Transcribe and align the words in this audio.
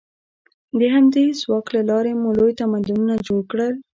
د 0.79 0.81
همدې 0.95 1.25
ځواک 1.41 1.65
له 1.75 1.81
لارې 1.89 2.13
مو 2.21 2.29
لوی 2.39 2.53
تمدنونه 2.61 3.13
جوړ 3.27 3.41
کړل. 3.51 3.73